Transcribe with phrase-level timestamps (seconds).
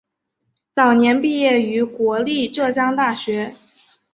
[0.73, 3.53] 早年毕业于国立浙江大学。